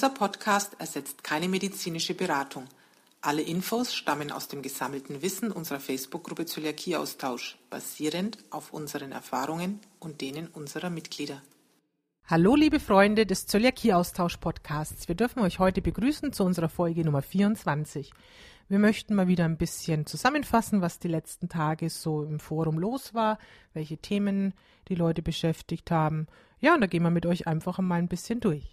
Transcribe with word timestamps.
Dieser 0.00 0.14
Podcast 0.14 0.76
ersetzt 0.78 1.22
keine 1.22 1.46
medizinische 1.46 2.14
Beratung. 2.14 2.64
Alle 3.20 3.42
Infos 3.42 3.94
stammen 3.94 4.32
aus 4.32 4.48
dem 4.48 4.62
gesammelten 4.62 5.20
Wissen 5.20 5.52
unserer 5.52 5.78
Facebook-Gruppe 5.78 6.46
Zöliakieaustausch, 6.46 7.58
basierend 7.68 8.38
auf 8.48 8.72
unseren 8.72 9.12
Erfahrungen 9.12 9.78
und 9.98 10.22
denen 10.22 10.46
unserer 10.46 10.88
Mitglieder. 10.88 11.42
Hallo 12.26 12.56
liebe 12.56 12.80
Freunde 12.80 13.26
des 13.26 13.46
Zöliakie-Austausch-Podcasts. 13.46 15.06
Wir 15.06 15.16
dürfen 15.16 15.40
euch 15.40 15.58
heute 15.58 15.82
begrüßen 15.82 16.32
zu 16.32 16.44
unserer 16.44 16.70
Folge 16.70 17.04
Nummer 17.04 17.20
24. 17.20 18.10
Wir 18.70 18.78
möchten 18.78 19.14
mal 19.14 19.28
wieder 19.28 19.44
ein 19.44 19.58
bisschen 19.58 20.06
zusammenfassen, 20.06 20.80
was 20.80 20.98
die 20.98 21.08
letzten 21.08 21.50
Tage 21.50 21.90
so 21.90 22.24
im 22.24 22.40
Forum 22.40 22.78
los 22.78 23.12
war, 23.12 23.38
welche 23.74 23.98
Themen 23.98 24.54
die 24.88 24.94
Leute 24.94 25.20
beschäftigt 25.20 25.90
haben. 25.90 26.26
Ja, 26.58 26.72
und 26.72 26.80
da 26.80 26.86
gehen 26.86 27.02
wir 27.02 27.10
mit 27.10 27.26
euch 27.26 27.46
einfach 27.46 27.78
mal 27.80 27.96
ein 27.96 28.08
bisschen 28.08 28.40
durch. 28.40 28.72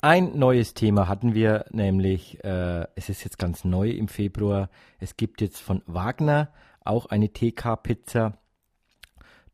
Ein 0.00 0.38
neues 0.38 0.74
Thema 0.74 1.08
hatten 1.08 1.34
wir, 1.34 1.64
nämlich, 1.72 2.44
äh, 2.44 2.86
es 2.94 3.08
ist 3.08 3.24
jetzt 3.24 3.36
ganz 3.36 3.64
neu 3.64 3.90
im 3.90 4.06
Februar, 4.06 4.70
es 5.00 5.16
gibt 5.16 5.40
jetzt 5.40 5.60
von 5.60 5.82
Wagner 5.86 6.52
auch 6.84 7.06
eine 7.06 7.32
TK-Pizza. 7.32 8.38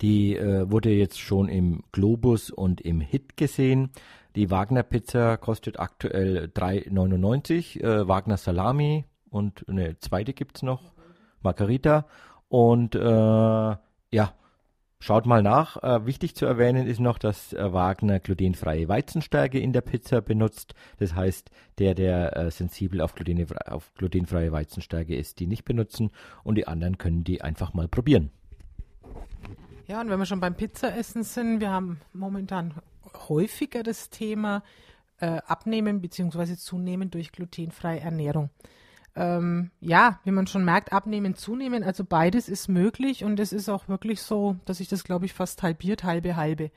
Die 0.02 0.36
äh, 0.36 0.70
wurde 0.70 0.90
jetzt 0.90 1.18
schon 1.18 1.48
im 1.48 1.82
Globus 1.92 2.50
und 2.50 2.82
im 2.82 3.00
Hit 3.00 3.38
gesehen. 3.38 3.90
Die 4.36 4.50
Wagner 4.50 4.82
Pizza 4.82 5.38
kostet 5.38 5.80
aktuell 5.80 6.50
3,99. 6.54 7.82
Äh, 7.82 8.06
Wagner 8.06 8.36
Salami 8.36 9.06
und 9.30 9.64
eine 9.66 9.98
zweite 10.00 10.34
gibt 10.34 10.56
es 10.58 10.62
noch. 10.62 10.92
Margarita. 11.40 12.06
Und 12.48 12.94
äh, 12.94 13.00
ja, 13.00 14.34
schaut 15.04 15.26
mal 15.26 15.42
nach. 15.42 15.82
Äh, 15.82 16.06
wichtig 16.06 16.34
zu 16.34 16.46
erwähnen 16.46 16.86
ist 16.86 16.98
noch, 16.98 17.18
dass 17.18 17.52
äh, 17.52 17.72
Wagner 17.72 18.20
glutenfreie 18.20 18.88
Weizenstärke 18.88 19.58
in 19.58 19.74
der 19.74 19.82
Pizza 19.82 20.22
benutzt. 20.22 20.74
Das 20.98 21.14
heißt, 21.14 21.50
der, 21.78 21.94
der 21.94 22.36
äh, 22.36 22.50
sensibel 22.50 23.02
auf, 23.02 23.14
gluten, 23.14 23.46
auf 23.66 23.92
glutenfreie 23.94 24.50
Weizenstärke 24.50 25.14
ist, 25.14 25.40
die 25.40 25.46
nicht 25.46 25.66
benutzen. 25.66 26.10
Und 26.42 26.54
die 26.54 26.66
anderen 26.66 26.96
können 26.96 27.22
die 27.22 27.42
einfach 27.42 27.74
mal 27.74 27.86
probieren. 27.86 28.30
Ja, 29.86 30.00
und 30.00 30.08
wenn 30.08 30.18
wir 30.18 30.24
schon 30.24 30.40
beim 30.40 30.54
Pizzaessen 30.54 31.22
sind, 31.22 31.60
wir 31.60 31.70
haben 31.70 32.00
momentan 32.14 32.72
häufiger 33.28 33.82
das 33.82 34.08
Thema 34.08 34.62
äh, 35.18 35.38
Abnehmen 35.46 36.00
bzw. 36.00 36.56
Zunehmen 36.56 37.10
durch 37.10 37.30
glutenfreie 37.30 38.00
Ernährung. 38.00 38.48
Ähm, 39.16 39.70
ja, 39.80 40.18
wie 40.24 40.32
man 40.32 40.48
schon 40.48 40.64
merkt, 40.64 40.92
abnehmen, 40.92 41.36
zunehmen, 41.36 41.84
also 41.84 42.04
beides 42.04 42.48
ist 42.48 42.68
möglich 42.68 43.22
und 43.22 43.38
es 43.38 43.52
ist 43.52 43.68
auch 43.68 43.88
wirklich 43.88 44.22
so, 44.22 44.56
dass 44.64 44.78
sich 44.78 44.88
das, 44.88 45.04
glaube 45.04 45.26
ich, 45.26 45.32
fast 45.32 45.62
halbiert, 45.62 46.02
halbe, 46.02 46.34
halbe. 46.34 46.72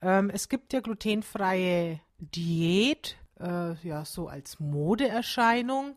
Ähm, 0.00 0.30
es 0.30 0.48
gibt 0.48 0.72
ja 0.72 0.80
glutenfreie 0.80 2.00
Diät, 2.20 3.16
äh, 3.40 3.74
ja, 3.82 4.04
so 4.04 4.28
als 4.28 4.60
Modeerscheinung, 4.60 5.96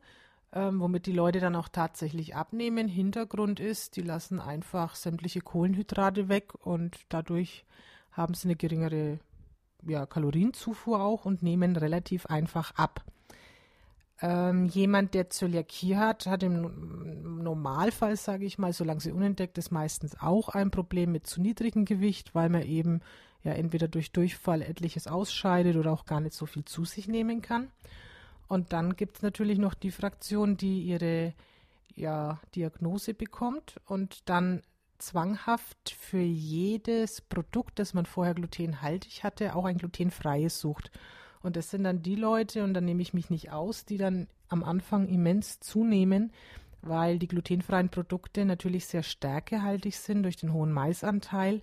ähm, 0.54 0.80
womit 0.80 1.06
die 1.06 1.12
Leute 1.12 1.40
dann 1.40 1.56
auch 1.56 1.68
tatsächlich 1.68 2.36
abnehmen. 2.36 2.88
Hintergrund 2.88 3.60
ist, 3.60 3.96
die 3.96 4.02
lassen 4.02 4.40
einfach 4.40 4.96
sämtliche 4.96 5.42
Kohlenhydrate 5.42 6.30
weg 6.30 6.54
und 6.66 6.98
dadurch 7.10 7.64
haben 8.12 8.34
sie 8.34 8.48
eine 8.48 8.56
geringere 8.56 9.20
ja, 9.86 10.06
Kalorienzufuhr 10.08 11.02
auch 11.02 11.26
und 11.26 11.44
nehmen 11.44 11.76
relativ 11.76 12.26
einfach 12.26 12.72
ab. 12.76 13.04
Ähm, 14.22 14.66
jemand, 14.68 15.14
der 15.14 15.30
Zöliakie 15.30 15.98
hat, 15.98 16.26
hat 16.26 16.42
im 16.44 17.44
Normalfall, 17.44 18.16
sage 18.16 18.46
ich 18.46 18.58
mal, 18.58 18.72
solange 18.72 19.02
sie 19.02 19.12
unentdeckt 19.12 19.58
ist, 19.58 19.72
meistens 19.72 20.20
auch 20.20 20.50
ein 20.50 20.72
Problem 20.72 21.12
mit 21.12 21.28
zu 21.28 21.42
niedrigem 21.42 21.84
Gewicht, 21.86 22.34
weil 22.34 22.50
man 22.50 22.64
eben 22.64 23.02
ja 23.44 23.52
entweder 23.52 23.88
durch 23.88 24.12
Durchfall 24.12 24.62
etliches 24.62 25.08
ausscheidet 25.08 25.76
oder 25.76 25.92
auch 25.92 26.06
gar 26.06 26.22
nicht 26.22 26.34
so 26.34 26.46
viel 26.46 26.64
zu 26.64 26.86
sich 26.86 27.08
nehmen 27.08 27.42
kann. 27.42 27.70
Und 28.48 28.74
dann 28.74 28.96
gibt 28.96 29.18
es 29.18 29.22
natürlich 29.22 29.58
noch 29.58 29.74
die 29.74 29.92
Fraktion, 29.92 30.56
die 30.56 30.84
ihre 30.84 31.34
ja, 31.96 32.40
Diagnose 32.56 33.14
bekommt 33.14 33.82
und 33.86 34.30
dann 34.30 34.62
zwanghaft 34.98 35.96
für 36.00 36.22
jedes 36.22 37.22
Produkt, 37.22 37.80
das 37.80 37.94
man 37.94 38.06
vorher 38.06 38.34
glutenhaltig 38.34 39.24
hatte, 39.24 39.56
auch 39.56 39.66
ein 39.66 39.78
glutenfreies 39.78 40.60
sucht. 40.60 40.92
Und 41.46 41.56
das 41.56 41.70
sind 41.70 41.84
dann 41.84 42.02
die 42.02 42.16
Leute, 42.16 42.64
und 42.64 42.74
da 42.74 42.82
nehme 42.82 43.04
ich 43.04 43.14
mich 43.14 43.30
nicht 43.30 43.52
aus, 43.52 43.86
die 43.86 43.98
dann 43.98 44.28
am 44.50 44.64
Anfang 44.64 45.08
immens 45.08 45.60
zunehmen, 45.60 46.32
weil 46.82 47.20
die 47.20 47.28
glutenfreien 47.28 47.90
Produkte 47.90 48.46
natürlich 48.46 48.88
sehr 48.88 49.04
stärkehaltig 49.04 49.96
sind 49.96 50.24
durch 50.24 50.38
den 50.38 50.54
hohen 50.54 50.72
Maisanteil. 50.72 51.62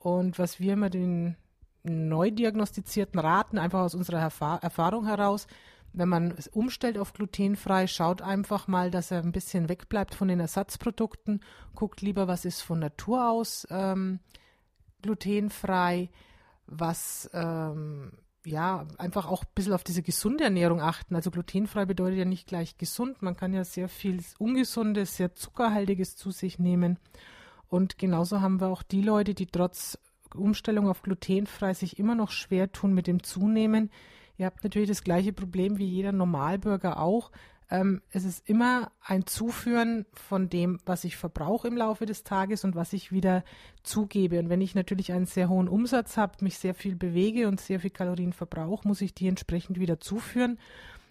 Und 0.00 0.40
was 0.40 0.58
wir 0.58 0.72
immer 0.72 0.90
den 0.90 1.36
neu 1.84 2.32
diagnostizierten 2.32 3.20
raten, 3.20 3.58
einfach 3.58 3.82
aus 3.82 3.94
unserer 3.94 4.18
Erfahr 4.18 4.60
Erfahrung 4.60 5.06
heraus, 5.06 5.46
wenn 5.92 6.08
man 6.08 6.32
es 6.32 6.48
umstellt 6.48 6.98
auf 6.98 7.12
glutenfrei, 7.12 7.86
schaut 7.86 8.22
einfach 8.22 8.66
mal, 8.66 8.90
dass 8.90 9.12
er 9.12 9.22
ein 9.22 9.30
bisschen 9.30 9.68
wegbleibt 9.68 10.16
von 10.16 10.26
den 10.26 10.40
Ersatzprodukten, 10.40 11.44
guckt 11.76 12.00
lieber, 12.00 12.26
was 12.26 12.44
ist 12.44 12.62
von 12.62 12.80
Natur 12.80 13.30
aus 13.30 13.68
ähm, 13.70 14.18
glutenfrei, 15.00 16.10
was 16.66 17.30
ähm, 17.34 18.18
ja 18.44 18.86
einfach 18.98 19.26
auch 19.26 19.42
ein 19.42 19.50
bisschen 19.54 19.72
auf 19.72 19.84
diese 19.84 20.02
gesunde 20.02 20.44
Ernährung 20.44 20.80
achten. 20.80 21.14
Also 21.14 21.30
glutenfrei 21.30 21.84
bedeutet 21.84 22.18
ja 22.18 22.24
nicht 22.24 22.46
gleich 22.46 22.76
gesund, 22.76 23.22
man 23.22 23.36
kann 23.36 23.52
ja 23.52 23.64
sehr 23.64 23.88
viel 23.88 24.22
Ungesundes, 24.38 25.16
sehr 25.16 25.34
Zuckerhaltiges 25.34 26.16
zu 26.16 26.30
sich 26.30 26.58
nehmen. 26.58 26.98
Und 27.68 27.98
genauso 27.98 28.40
haben 28.40 28.60
wir 28.60 28.68
auch 28.68 28.82
die 28.82 29.02
Leute, 29.02 29.34
die 29.34 29.46
trotz 29.46 29.98
Umstellung 30.34 30.88
auf 30.88 31.02
glutenfrei 31.02 31.74
sich 31.74 31.98
immer 31.98 32.14
noch 32.14 32.30
schwer 32.30 32.72
tun 32.72 32.94
mit 32.94 33.06
dem 33.06 33.22
Zunehmen 33.22 33.90
Ihr 34.38 34.46
habt 34.46 34.64
natürlich 34.64 34.88
das 34.88 35.04
gleiche 35.04 35.32
Problem 35.32 35.78
wie 35.78 35.86
jeder 35.86 36.12
Normalbürger 36.12 36.98
auch. 36.98 37.30
Ähm, 37.72 38.02
es 38.10 38.24
ist 38.24 38.46
immer 38.46 38.92
ein 39.02 39.26
Zuführen 39.26 40.04
von 40.12 40.50
dem, 40.50 40.78
was 40.84 41.04
ich 41.04 41.16
verbrauche 41.16 41.68
im 41.68 41.76
Laufe 41.78 42.04
des 42.04 42.22
Tages 42.22 42.64
und 42.64 42.74
was 42.74 42.92
ich 42.92 43.12
wieder 43.12 43.44
zugebe. 43.82 44.38
Und 44.38 44.50
wenn 44.50 44.60
ich 44.60 44.74
natürlich 44.74 45.10
einen 45.10 45.24
sehr 45.24 45.48
hohen 45.48 45.68
Umsatz 45.68 46.18
habe, 46.18 46.44
mich 46.44 46.58
sehr 46.58 46.74
viel 46.74 46.96
bewege 46.96 47.48
und 47.48 47.62
sehr 47.62 47.80
viel 47.80 47.88
Kalorien 47.88 48.34
verbrauche, 48.34 48.86
muss 48.86 49.00
ich 49.00 49.14
die 49.14 49.26
entsprechend 49.26 49.80
wieder 49.80 49.98
zuführen. 50.00 50.58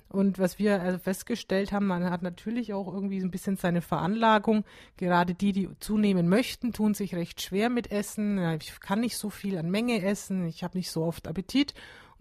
Und 0.07 0.37
was 0.37 0.59
wir 0.59 0.81
also 0.81 0.99
festgestellt 0.99 1.71
haben, 1.71 1.87
man 1.87 2.11
hat 2.11 2.21
natürlich 2.21 2.73
auch 2.73 2.93
irgendwie 2.93 3.21
ein 3.21 3.31
bisschen 3.31 3.55
seine 3.55 3.81
Veranlagung. 3.81 4.63
Gerade 4.97 5.33
die, 5.33 5.53
die 5.53 5.69
zunehmen 5.79 6.29
möchten, 6.29 6.73
tun 6.73 6.93
sich 6.93 7.15
recht 7.15 7.41
schwer 7.41 7.71
mit 7.71 7.89
Essen. 7.89 8.37
Ich 8.61 8.79
kann 8.81 8.99
nicht 8.99 9.17
so 9.17 9.31
viel 9.31 9.57
an 9.57 9.71
Menge 9.71 10.03
essen, 10.03 10.45
ich 10.45 10.63
habe 10.63 10.77
nicht 10.77 10.91
so 10.91 11.03
oft 11.05 11.27
Appetit. 11.27 11.73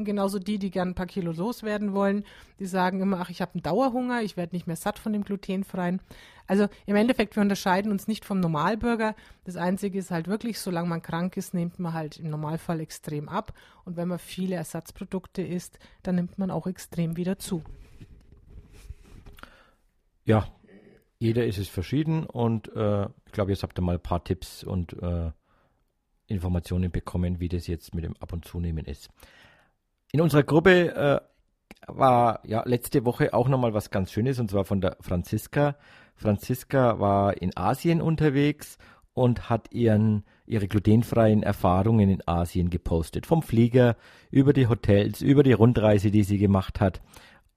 Genauso 0.04 0.38
die, 0.38 0.58
die 0.58 0.70
gern 0.70 0.88
ein 0.88 0.94
paar 0.94 1.06
Kilo 1.06 1.32
loswerden 1.32 1.92
wollen, 1.94 2.24
die 2.58 2.66
sagen 2.66 3.00
immer, 3.00 3.20
ach, 3.20 3.30
ich 3.30 3.40
habe 3.40 3.54
einen 3.54 3.62
Dauerhunger, 3.62 4.22
ich 4.22 4.36
werde 4.36 4.54
nicht 4.54 4.66
mehr 4.66 4.76
satt 4.76 4.98
von 4.98 5.12
dem 5.12 5.24
glutenfreien. 5.24 6.00
Also 6.46 6.68
im 6.86 6.96
Endeffekt, 6.96 7.36
wir 7.36 7.42
unterscheiden 7.42 7.92
uns 7.92 8.08
nicht 8.08 8.24
vom 8.24 8.40
Normalbürger. 8.40 9.14
Das 9.44 9.56
Einzige 9.56 9.98
ist 9.98 10.10
halt 10.10 10.26
wirklich, 10.26 10.58
solange 10.58 10.88
man 10.88 11.02
krank 11.02 11.36
ist, 11.36 11.54
nimmt 11.54 11.78
man 11.78 11.92
halt 11.92 12.18
im 12.18 12.30
Normalfall 12.30 12.80
extrem 12.80 13.28
ab. 13.28 13.52
Und 13.84 13.96
wenn 13.96 14.08
man 14.08 14.18
viele 14.18 14.56
Ersatzprodukte 14.56 15.42
isst, 15.42 15.78
dann 16.02 16.16
nimmt 16.16 16.38
man 16.38 16.50
auch 16.50 16.66
extrem 16.66 17.16
wieder 17.16 17.38
zu. 17.38 17.62
Ja, 20.24 20.48
jeder 21.18 21.46
ist 21.46 21.58
es 21.58 21.68
verschieden 21.68 22.24
und 22.24 22.74
äh, 22.74 23.04
ich 23.26 23.32
glaube, 23.32 23.50
jetzt 23.50 23.62
habt 23.62 23.78
ihr 23.78 23.82
mal 23.82 23.96
ein 23.96 24.02
paar 24.02 24.24
Tipps 24.24 24.64
und 24.64 24.94
äh, 25.02 25.30
Informationen 26.26 26.90
bekommen, 26.90 27.40
wie 27.40 27.48
das 27.48 27.66
jetzt 27.66 27.94
mit 27.94 28.04
dem 28.04 28.16
Ab- 28.16 28.32
und 28.32 28.44
Zunehmen 28.44 28.86
ist. 28.86 29.10
In 30.12 30.20
unserer 30.20 30.42
Gruppe 30.42 30.94
äh, 30.94 31.20
war 31.86 32.40
ja 32.44 32.62
letzte 32.66 33.04
Woche 33.04 33.32
auch 33.32 33.48
nochmal 33.48 33.74
was 33.74 33.90
ganz 33.90 34.12
Schönes 34.12 34.38
und 34.38 34.50
zwar 34.50 34.64
von 34.64 34.80
der 34.80 34.96
Franziska. 35.00 35.76
Franziska 36.16 36.98
war 36.98 37.40
in 37.40 37.56
Asien 37.56 38.00
unterwegs 38.00 38.76
und 39.14 39.48
hat 39.48 39.72
ihren, 39.72 40.24
ihre 40.46 40.68
glutenfreien 40.68 41.42
Erfahrungen 41.42 42.10
in 42.10 42.26
Asien 42.26 42.70
gepostet. 42.70 43.26
Vom 43.26 43.42
Flieger 43.42 43.96
über 44.30 44.52
die 44.52 44.66
Hotels, 44.66 45.20
über 45.22 45.42
die 45.42 45.52
Rundreise, 45.52 46.10
die 46.10 46.24
sie 46.24 46.38
gemacht 46.38 46.80
hat. 46.80 47.00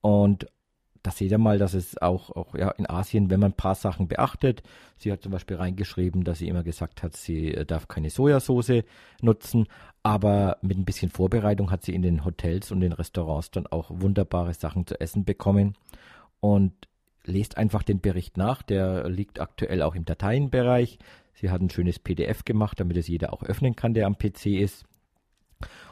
Und 0.00 0.46
da 1.04 1.10
seht 1.10 1.30
ihr 1.30 1.38
mal, 1.38 1.58
dass 1.58 1.74
es 1.74 2.00
auch, 2.00 2.30
auch 2.30 2.54
ja, 2.54 2.70
in 2.70 2.88
Asien, 2.88 3.28
wenn 3.28 3.38
man 3.38 3.50
ein 3.50 3.56
paar 3.56 3.74
Sachen 3.74 4.08
beachtet, 4.08 4.62
sie 4.96 5.12
hat 5.12 5.22
zum 5.22 5.32
Beispiel 5.32 5.58
reingeschrieben, 5.58 6.24
dass 6.24 6.38
sie 6.38 6.48
immer 6.48 6.62
gesagt 6.62 7.02
hat, 7.02 7.14
sie 7.14 7.52
äh, 7.52 7.66
darf 7.66 7.88
keine 7.88 8.08
Sojasauce 8.08 8.84
nutzen, 9.20 9.66
aber 10.02 10.56
mit 10.62 10.78
ein 10.78 10.86
bisschen 10.86 11.10
Vorbereitung 11.10 11.70
hat 11.70 11.84
sie 11.84 11.94
in 11.94 12.00
den 12.00 12.24
Hotels 12.24 12.72
und 12.72 12.80
den 12.80 12.92
Restaurants 12.92 13.50
dann 13.50 13.66
auch 13.66 13.90
wunderbare 13.90 14.54
Sachen 14.54 14.86
zu 14.86 14.98
essen 14.98 15.26
bekommen. 15.26 15.74
Und 16.40 16.72
lest 17.24 17.58
einfach 17.58 17.82
den 17.82 18.00
Bericht 18.00 18.38
nach, 18.38 18.62
der 18.62 19.08
liegt 19.08 19.40
aktuell 19.40 19.82
auch 19.82 19.94
im 19.94 20.06
Dateienbereich. 20.06 20.98
Sie 21.34 21.50
hat 21.50 21.60
ein 21.60 21.70
schönes 21.70 21.98
PDF 21.98 22.44
gemacht, 22.46 22.80
damit 22.80 22.96
es 22.96 23.08
jeder 23.08 23.34
auch 23.34 23.42
öffnen 23.42 23.76
kann, 23.76 23.92
der 23.92 24.06
am 24.06 24.16
PC 24.16 24.46
ist. 24.46 24.84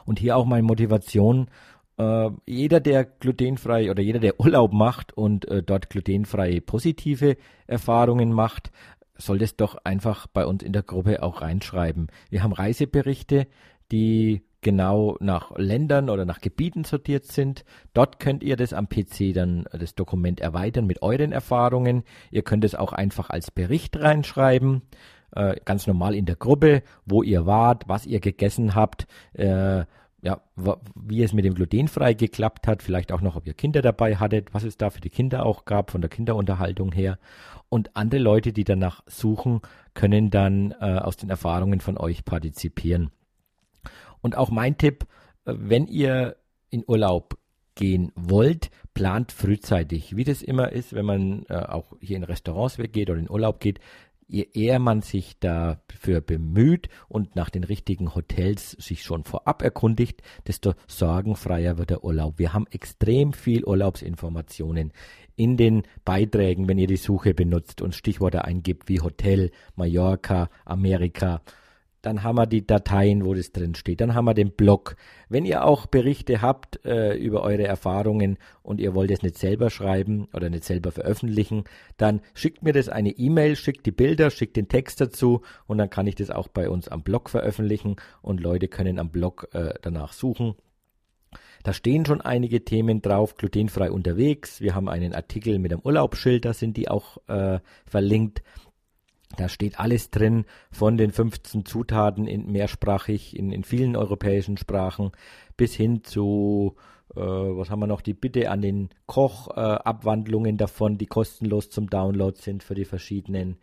Und 0.05 0.19
hier 0.19 0.37
auch 0.37 0.45
meine 0.45 0.63
Motivation, 0.63 1.49
äh, 1.97 2.29
jeder, 2.45 2.79
der 2.79 3.05
glutenfrei 3.05 3.91
oder 3.91 4.01
jeder, 4.01 4.19
der 4.19 4.39
Urlaub 4.39 4.73
macht 4.73 5.13
und 5.13 5.45
äh, 5.45 5.63
dort 5.63 5.89
glutenfreie 5.89 6.61
positive 6.61 7.37
Erfahrungen 7.67 8.31
macht, 8.31 8.71
soll 9.15 9.37
das 9.37 9.55
doch 9.55 9.77
einfach 9.83 10.27
bei 10.27 10.45
uns 10.45 10.63
in 10.63 10.73
der 10.73 10.83
Gruppe 10.83 11.21
auch 11.21 11.41
reinschreiben. 11.41 12.07
Wir 12.29 12.43
haben 12.43 12.53
Reiseberichte, 12.53 13.47
die 13.91 14.43
genau 14.61 15.17
nach 15.19 15.51
Ländern 15.57 16.09
oder 16.09 16.25
nach 16.25 16.39
Gebieten 16.39 16.83
sortiert 16.83 17.25
sind. 17.25 17.63
Dort 17.93 18.19
könnt 18.19 18.43
ihr 18.43 18.55
das 18.55 18.73
am 18.73 18.89
PC 18.89 19.33
dann 19.33 19.65
das 19.71 19.93
Dokument 19.93 20.39
erweitern 20.39 20.87
mit 20.87 21.01
euren 21.01 21.31
Erfahrungen. 21.31 22.03
Ihr 22.31 22.41
könnt 22.41 22.63
es 22.63 22.73
auch 22.73 22.93
einfach 22.93 23.29
als 23.29 23.51
Bericht 23.51 23.99
reinschreiben, 23.99 24.81
äh, 25.35 25.57
ganz 25.65 25.85
normal 25.85 26.15
in 26.15 26.25
der 26.25 26.37
Gruppe, 26.37 26.81
wo 27.05 27.21
ihr 27.21 27.45
wart, 27.45 27.83
was 27.87 28.05
ihr 28.07 28.19
gegessen 28.19 28.73
habt. 28.73 29.05
Äh, 29.33 29.85
ja, 30.23 30.41
wie 30.95 31.21
es 31.21 31.33
mit 31.33 31.43
dem 31.43 31.53
glutenfrei 31.53 32.13
geklappt 32.13 32.65
hat, 32.65 32.81
vielleicht 32.81 33.11
auch 33.11 33.19
noch, 33.19 33.35
ob 33.35 33.45
ihr 33.45 33.53
Kinder 33.53 33.81
dabei 33.81 34.15
hattet, 34.15 34.53
was 34.53 34.63
es 34.63 34.77
da 34.77 34.89
für 34.89 35.01
die 35.01 35.09
Kinder 35.09 35.45
auch 35.45 35.65
gab, 35.65 35.91
von 35.91 35.99
der 35.99 36.09
Kinderunterhaltung 36.09 36.93
her. 36.93 37.19
Und 37.67 37.95
andere 37.97 38.21
Leute, 38.21 38.53
die 38.53 38.63
danach 38.63 39.03
suchen, 39.05 39.59
können 39.93 40.29
dann 40.29 40.71
äh, 40.79 40.97
aus 40.99 41.17
den 41.17 41.29
Erfahrungen 41.29 41.81
von 41.81 41.97
euch 41.97 42.23
partizipieren. 42.23 43.11
Und 44.21 44.37
auch 44.37 44.49
mein 44.49 44.77
Tipp, 44.77 45.05
äh, 45.43 45.55
wenn 45.57 45.87
ihr 45.87 46.37
in 46.69 46.85
Urlaub 46.87 47.37
gehen 47.75 48.13
wollt, 48.15 48.71
plant 48.93 49.33
frühzeitig. 49.33 50.15
Wie 50.15 50.23
das 50.23 50.41
immer 50.41 50.71
ist, 50.71 50.93
wenn 50.93 51.05
man 51.05 51.45
äh, 51.49 51.55
auch 51.55 51.97
hier 51.99 52.15
in 52.15 52.23
Restaurants 52.23 52.77
weggeht 52.77 53.09
oder 53.09 53.19
in 53.19 53.29
Urlaub 53.29 53.59
geht, 53.59 53.81
je 54.27 54.47
eher 54.53 54.79
man 54.79 55.01
sich 55.01 55.39
dafür 55.39 56.21
bemüht 56.21 56.89
und 57.07 57.35
nach 57.35 57.49
den 57.49 57.63
richtigen 57.63 58.15
Hotels 58.15 58.71
sich 58.71 59.03
schon 59.03 59.23
vorab 59.23 59.61
erkundigt, 59.61 60.21
desto 60.47 60.73
sorgenfreier 60.87 61.77
wird 61.77 61.89
der 61.89 62.03
Urlaub. 62.03 62.39
Wir 62.39 62.53
haben 62.53 62.67
extrem 62.71 63.33
viel 63.33 63.63
Urlaubsinformationen 63.63 64.91
in 65.35 65.57
den 65.57 65.83
Beiträgen, 66.05 66.67
wenn 66.67 66.77
ihr 66.77 66.87
die 66.87 66.97
Suche 66.97 67.33
benutzt 67.33 67.81
und 67.81 67.95
Stichworte 67.95 68.45
eingibt 68.45 68.89
wie 68.89 69.01
Hotel, 69.01 69.51
Mallorca, 69.75 70.49
Amerika 70.65 71.41
dann 72.03 72.21
haben 72.21 72.37
wir 72.37 72.45
die 72.45 72.67
Dateien, 72.67 73.25
wo 73.25 73.33
das 73.33 73.53
drin 73.53 73.75
steht. 73.75 74.01
Dann 74.01 74.13
haben 74.13 74.25
wir 74.25 74.33
den 74.33 74.51
Blog. 74.51 74.97
Wenn 75.29 75.45
ihr 75.45 75.65
auch 75.65 75.85
Berichte 75.85 76.41
habt 76.41 76.85
äh, 76.85 77.15
über 77.15 77.41
eure 77.43 77.63
Erfahrungen 77.63 78.37
und 78.61 78.81
ihr 78.81 78.93
wollt 78.93 79.09
es 79.09 79.23
nicht 79.23 79.37
selber 79.37 79.69
schreiben 79.69 80.27
oder 80.33 80.49
nicht 80.49 80.65
selber 80.65 80.91
veröffentlichen, 80.91 81.63
dann 81.95 82.19
schickt 82.33 82.61
mir 82.61 82.73
das 82.73 82.89
eine 82.89 83.11
E-Mail, 83.11 83.55
schickt 83.55 83.85
die 83.85 83.91
Bilder, 83.91 84.31
schickt 84.31 84.57
den 84.57 84.67
Text 84.67 84.99
dazu 84.99 85.41
und 85.65 85.77
dann 85.77 85.89
kann 85.89 86.05
ich 86.05 86.15
das 86.15 86.29
auch 86.29 86.49
bei 86.49 86.69
uns 86.69 86.89
am 86.89 87.03
Blog 87.03 87.29
veröffentlichen 87.29 87.95
und 88.21 88.41
Leute 88.41 88.67
können 88.67 88.99
am 88.99 89.09
Blog 89.09 89.47
äh, 89.53 89.73
danach 89.81 90.11
suchen. 90.11 90.55
Da 91.63 91.71
stehen 91.71 92.05
schon 92.05 92.19
einige 92.19 92.65
Themen 92.65 93.01
drauf, 93.01 93.37
glutenfrei 93.37 93.89
unterwegs. 93.89 94.59
Wir 94.59 94.75
haben 94.75 94.89
einen 94.89 95.15
Artikel 95.15 95.57
mit 95.57 95.71
einem 95.71 95.81
Urlaubsschild, 95.81 96.43
da 96.43 96.53
sind 96.53 96.75
die 96.75 96.89
auch 96.89 97.17
äh, 97.29 97.59
verlinkt. 97.85 98.43
Da 99.37 99.49
steht 99.49 99.79
alles 99.79 100.11
drin 100.11 100.45
von 100.71 100.97
den 100.97 101.11
15 101.11 101.65
Zutaten 101.65 102.27
in 102.27 102.51
mehrsprachig 102.51 103.37
in, 103.37 103.51
in 103.51 103.63
vielen 103.63 103.95
europäischen 103.95 104.57
Sprachen 104.57 105.11
bis 105.57 105.73
hin 105.73 106.03
zu 106.03 106.75
äh, 107.15 107.19
was 107.19 107.69
haben 107.69 107.79
wir 107.79 107.87
noch 107.87 108.01
die 108.01 108.13
Bitte 108.13 108.49
an 108.49 108.61
den 108.61 108.89
Koch 109.05 109.49
äh, 109.49 109.59
Abwandlungen 109.59 110.57
davon, 110.57 110.97
die 110.97 111.05
kostenlos 111.05 111.69
zum 111.69 111.89
Download 111.89 112.39
sind 112.39 112.63
für 112.63 112.75
die 112.75 112.85
verschiedenen 112.85 113.57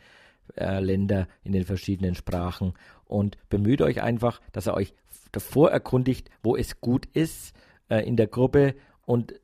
äh, 0.57 0.81
Länder 0.81 1.29
in 1.43 1.53
den 1.53 1.65
verschiedenen 1.65 2.15
Sprachen. 2.15 2.75
Und 3.05 3.39
bemüht 3.49 3.83
euch 3.83 4.03
einfach, 4.03 4.41
dass 4.53 4.69
ihr 4.69 4.75
euch 4.75 4.95
davor 5.33 5.71
erkundigt, 5.71 6.31
wo 6.43 6.57
es 6.57 6.81
gut 6.81 7.07
ist 7.07 7.55
äh, 7.89 8.07
in 8.07 8.17
der 8.17 8.27
Gruppe 8.27 8.75
und 9.05 9.35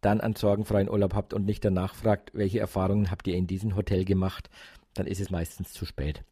dann 0.00 0.20
einen 0.20 0.36
sorgenfreien 0.36 0.88
Urlaub 0.88 1.14
habt 1.14 1.34
und 1.34 1.44
nicht 1.44 1.64
danach 1.64 1.94
fragt, 1.94 2.32
welche 2.32 2.60
Erfahrungen 2.60 3.10
habt 3.10 3.26
ihr 3.26 3.34
in 3.34 3.48
diesem 3.48 3.74
Hotel 3.74 4.04
gemacht 4.04 4.48
dann 4.94 5.06
ist 5.06 5.20
es 5.20 5.30
meistens 5.30 5.72
zu 5.72 5.86
spät. 5.86 6.24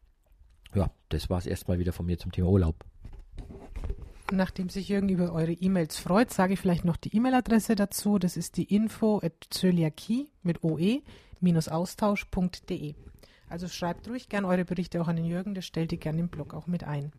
Ja, 0.73 0.91
das 1.09 1.29
war 1.29 1.39
es 1.39 1.45
erstmal 1.45 1.79
wieder 1.79 1.91
von 1.93 2.05
mir 2.05 2.17
zum 2.17 2.31
Thema 2.31 2.49
Urlaub. 2.49 2.85
Nachdem 4.31 4.69
sich 4.69 4.87
Jürgen 4.89 5.09
über 5.09 5.31
eure 5.31 5.53
E-Mails 5.53 5.97
freut, 5.97 6.33
sage 6.33 6.53
ich 6.53 6.59
vielleicht 6.59 6.83
noch 6.83 6.97
die 6.97 7.15
E-Mail-Adresse 7.15 7.75
dazu. 7.75 8.19
Das 8.19 8.35
ist 8.35 8.57
die 8.57 8.65
info 8.65 9.21
at 9.23 9.47
mit 10.43 10.63
oe-austausch.de. 10.63 12.95
Also 13.49 13.69
schreibt 13.69 14.09
ruhig 14.09 14.27
gern 14.27 14.43
eure 14.43 14.65
Berichte 14.65 15.01
auch 15.01 15.07
an 15.07 15.15
den 15.15 15.23
Jürgen, 15.25 15.53
der 15.53 15.61
stellt 15.61 15.91
die 15.91 15.99
gerne 15.99 16.19
im 16.19 16.27
Blog 16.27 16.53
auch 16.53 16.67
mit 16.67 16.83
ein. 16.83 17.13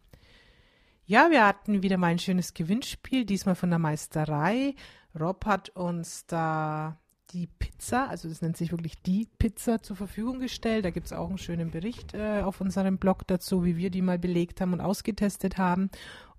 Ja, 1.07 1.31
wir 1.31 1.47
hatten 1.47 1.83
wieder 1.83 1.97
mal 1.97 2.09
ein 2.09 2.19
schönes 2.19 2.53
Gewinnspiel, 2.53 3.25
diesmal 3.25 3.55
von 3.55 3.71
der 3.71 3.79
Meisterei. 3.79 4.75
Rob 5.19 5.47
hat 5.47 5.71
uns 5.71 6.27
da 6.27 6.99
die 7.31 7.47
Pizza, 7.47 8.09
also 8.09 8.29
das 8.29 8.43
nennt 8.43 8.57
sich 8.57 8.71
wirklich 8.73 9.03
die 9.03 9.29
Pizza 9.39 9.83
zur 9.83 9.97
Verfügung 9.97 10.41
gestellt. 10.41 10.85
Da 10.85 10.91
gibt 10.91 11.07
es 11.07 11.13
auch 11.13 11.29
einen 11.29 11.39
schönen 11.39 11.71
Bericht 11.71 12.15
äh, 12.15 12.41
auf 12.43 12.61
unserem 12.61 12.99
Blog 12.99 13.27
dazu, 13.27 13.65
wie 13.65 13.77
wir 13.77 13.91
die 13.91 14.03
mal 14.03 14.19
belegt 14.19 14.61
haben 14.61 14.73
und 14.73 14.81
ausgetestet 14.81 15.59
haben. 15.59 15.91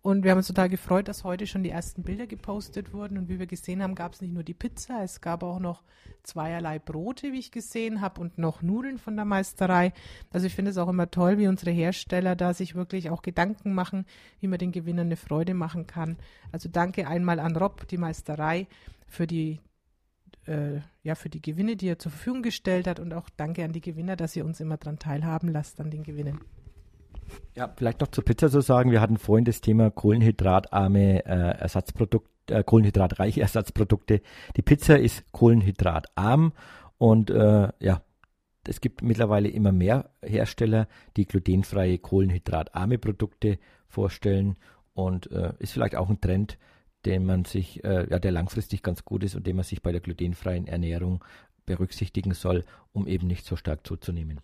Und 0.01 0.23
wir 0.23 0.31
haben 0.31 0.37
uns 0.37 0.47
total 0.47 0.69
gefreut, 0.69 1.09
dass 1.09 1.25
heute 1.25 1.45
schon 1.45 1.61
die 1.61 1.71
ersten 1.71 2.03
Bilder 2.03 2.25
gepostet 2.25 2.93
wurden. 2.93 3.17
Und 3.17 3.27
wie 3.27 3.37
wir 3.37 3.47
gesehen 3.47 3.83
haben, 3.83 3.95
gab 3.95 4.13
es 4.13 4.21
nicht 4.21 4.33
nur 4.33 4.43
die 4.43 4.53
Pizza, 4.53 5.03
es 5.03 5.19
gab 5.19 5.43
auch 5.43 5.59
noch 5.59 5.83
zweierlei 6.23 6.79
Brote, 6.79 7.33
wie 7.33 7.39
ich 7.39 7.51
gesehen 7.51 7.99
habe, 7.99 8.21
und 8.21 8.37
noch 8.37 8.61
Nudeln 8.61 8.97
von 8.97 9.17
der 9.17 9.25
Meisterei. 9.25 9.91
Also 10.31 10.47
ich 10.47 10.55
finde 10.55 10.71
es 10.71 10.77
auch 10.77 10.87
immer 10.87 11.11
toll, 11.11 11.37
wie 11.37 11.47
unsere 11.47 11.71
Hersteller 11.71 12.37
da 12.37 12.53
sich 12.53 12.75
wirklich 12.75 13.09
auch 13.09 13.21
Gedanken 13.21 13.73
machen, 13.73 14.05
wie 14.39 14.47
man 14.47 14.59
den 14.59 14.71
Gewinnern 14.71 15.07
eine 15.07 15.17
Freude 15.17 15.53
machen 15.53 15.85
kann. 15.85 16.17
Also 16.53 16.69
danke 16.69 17.05
einmal 17.05 17.39
an 17.39 17.57
Rob, 17.57 17.85
die 17.89 17.97
Meisterei, 17.97 18.67
für 19.05 19.27
die 19.27 19.59
äh, 20.49 20.81
ja, 21.03 21.15
für 21.15 21.29
die 21.29 21.41
Gewinne, 21.41 21.75
die 21.75 21.87
er 21.87 21.99
zur 21.99 22.11
Verfügung 22.11 22.41
gestellt 22.41 22.87
hat 22.87 22.99
und 22.99 23.13
auch 23.13 23.29
danke 23.37 23.63
an 23.63 23.71
die 23.71 23.81
Gewinner, 23.81 24.15
dass 24.15 24.35
ihr 24.35 24.45
uns 24.45 24.59
immer 24.59 24.77
daran 24.77 24.99
teilhaben 24.99 25.49
lasst 25.49 25.79
an 25.79 25.91
den 25.91 26.03
Gewinnen. 26.03 26.41
Ja, 27.55 27.71
vielleicht 27.75 28.01
noch 28.01 28.07
zur 28.07 28.25
Pizza 28.25 28.49
so 28.49 28.61
sagen, 28.61 28.91
wir 28.91 29.01
hatten 29.01 29.17
vorhin 29.17 29.45
das 29.45 29.61
Thema 29.61 29.91
kohlenhydratarme 29.91 31.25
äh, 31.25 31.59
Ersatzprodukte, 31.59 32.53
äh, 32.53 32.63
kohlenhydratreiche 32.63 33.41
Ersatzprodukte. 33.41 34.21
Die 34.57 34.61
Pizza 34.61 34.97
ist 34.97 35.31
kohlenhydratarm 35.31 36.53
und 36.97 37.29
äh, 37.29 37.69
ja, 37.79 38.01
es 38.67 38.81
gibt 38.81 39.01
mittlerweile 39.01 39.49
immer 39.49 39.71
mehr 39.71 40.09
Hersteller, 40.21 40.87
die 41.17 41.25
glutenfreie, 41.25 41.97
kohlenhydratarme 41.97 42.97
Produkte 42.97 43.57
vorstellen 43.87 44.57
und 44.93 45.31
äh, 45.31 45.53
ist 45.59 45.73
vielleicht 45.73 45.95
auch 45.95 46.09
ein 46.09 46.21
Trend, 46.21 46.57
den 47.05 47.25
man 47.25 47.45
sich, 47.45 47.83
äh, 47.83 48.07
ja, 48.09 48.19
der 48.19 48.31
langfristig 48.31 48.83
ganz 48.83 49.05
gut 49.05 49.23
ist 49.23 49.35
und 49.35 49.47
den 49.47 49.55
man 49.55 49.65
sich 49.65 49.81
bei 49.81 49.91
der 49.91 50.01
glutenfreien 50.01 50.67
Ernährung 50.67 51.23
berücksichtigen 51.65 52.33
soll, 52.33 52.65
um 52.93 53.07
eben 53.07 53.27
nicht 53.27 53.45
so 53.45 53.55
stark 53.55 53.85
zuzunehmen. 53.85 54.41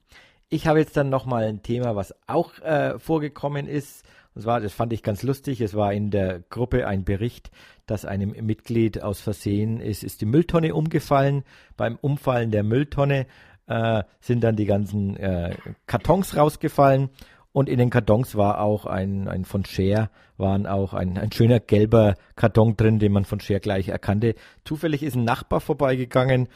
Ich 0.50 0.68
habe 0.68 0.80
jetzt 0.80 0.96
dann 0.96 1.10
nochmal 1.10 1.46
ein 1.46 1.64
Thema, 1.64 1.96
was 1.96 2.14
auch 2.28 2.60
äh, 2.60 3.00
vorgekommen 3.00 3.68
ist. 3.68 4.06
Und 4.36 4.44
zwar, 4.44 4.62
das 4.62 4.74
fand 4.74 4.94
ich 4.94 5.02
ganz 5.02 5.24
lustig. 5.24 5.60
Es 5.60 5.74
war 5.74 5.92
in 5.92 6.12
der 6.12 6.42
Gruppe 6.50 6.88
ein 6.88 7.04
Bericht, 7.04 7.50
dass 7.88 8.06
einem 8.06 8.32
Mitglied 8.46 9.02
aus 9.02 9.22
Versehen 9.22 9.80
ist, 9.80 10.04
ist 10.04 10.22
die 10.22 10.26
Mülltonne 10.26 10.76
umgefallen. 10.76 11.44
Beim 11.78 11.98
Umfallen 12.00 12.52
der 12.52 12.64
Mülltonne 12.64 13.26
äh, 13.68 14.04
sind 14.20 14.44
dann 14.44 14.56
die 14.56 14.66
ganzen 14.66 15.18
äh, 15.18 15.56
Kartons 15.88 16.38
rausgefallen 16.38 17.10
und 17.56 17.70
in 17.70 17.78
den 17.78 17.90
Kartons 17.90 18.36
war 18.36 18.60
auch 18.60 18.86
ein, 18.86 19.30
ein 19.30 19.46
von 19.46 19.64
Share, 19.64 20.10
waren 20.36 20.68
auch 20.68 20.94
ein, 20.94 21.18
ein 21.18 21.32
schöner 21.32 21.62
gelber 21.62 22.16
Karton 22.36 22.76
drin, 22.76 23.00
den 23.00 23.14
man 23.14 23.24
von 23.24 23.40
Share 23.40 23.62
gleich 23.62 23.88
erkannte. 23.88 24.36
Zufällig 24.66 25.02
ist 25.04 25.16
ein 25.16 25.24
Nachbar 25.24 25.62
vorbeigegangen 25.62 26.50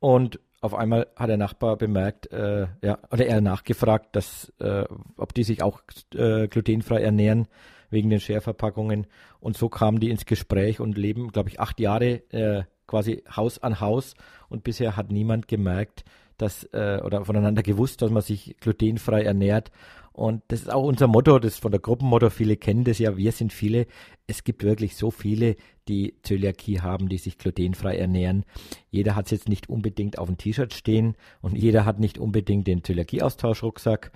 und 0.00 0.38
auf 0.60 0.74
einmal 0.74 1.06
hat 1.16 1.30
der 1.30 1.38
Nachbar 1.38 1.78
bemerkt, 1.78 2.30
äh, 2.30 2.66
ja, 2.82 2.98
oder 3.10 3.24
er 3.24 3.40
nachgefragt, 3.40 4.14
dass, 4.16 4.52
äh, 4.60 4.84
ob 5.16 5.32
die 5.32 5.44
sich 5.44 5.62
auch 5.62 5.80
äh, 6.14 6.46
glutenfrei 6.46 7.00
ernähren 7.00 7.48
wegen 7.88 8.10
den 8.10 8.20
Share-Verpackungen. 8.20 9.06
Und 9.40 9.56
so 9.56 9.70
kamen 9.70 9.98
die 9.98 10.10
ins 10.10 10.26
Gespräch 10.26 10.78
und 10.78 10.98
leben, 10.98 11.32
glaube 11.32 11.48
ich, 11.48 11.58
acht 11.58 11.80
Jahre 11.80 12.16
äh, 12.32 12.64
quasi 12.86 13.22
Haus 13.34 13.62
an 13.62 13.80
Haus. 13.80 14.12
Und 14.50 14.62
bisher 14.62 14.94
hat 14.94 15.10
niemand 15.10 15.48
gemerkt, 15.48 16.04
dass 16.36 16.64
äh, 16.72 17.00
oder 17.02 17.24
voneinander 17.24 17.62
gewusst, 17.62 18.02
dass 18.02 18.10
man 18.10 18.22
sich 18.22 18.56
glutenfrei 18.60 19.22
ernährt. 19.22 19.70
Und 20.14 20.44
das 20.46 20.60
ist 20.60 20.72
auch 20.72 20.84
unser 20.84 21.08
Motto, 21.08 21.40
das 21.40 21.54
ist 21.54 21.60
von 21.60 21.72
der 21.72 21.80
Gruppenmotto, 21.80 22.30
viele 22.30 22.56
kennen 22.56 22.84
das 22.84 23.00
ja, 23.00 23.16
wir 23.16 23.32
sind 23.32 23.52
viele. 23.52 23.88
Es 24.28 24.44
gibt 24.44 24.62
wirklich 24.62 24.94
so 24.94 25.10
viele, 25.10 25.56
die 25.88 26.14
Zöliakie 26.22 26.80
haben, 26.80 27.08
die 27.08 27.18
sich 27.18 27.36
glutenfrei 27.36 27.96
ernähren. 27.96 28.44
Jeder 28.92 29.16
hat 29.16 29.24
es 29.26 29.32
jetzt 29.32 29.48
nicht 29.48 29.68
unbedingt 29.68 30.18
auf 30.18 30.28
dem 30.28 30.38
T-Shirt 30.38 30.72
stehen 30.72 31.16
und 31.42 31.58
jeder 31.58 31.84
hat 31.84 31.98
nicht 31.98 32.18
unbedingt 32.18 32.68
den 32.68 32.84
Zöliakie-Austauschrucksack 32.84 34.12